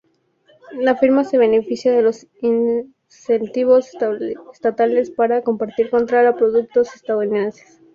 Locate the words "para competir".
5.11-5.91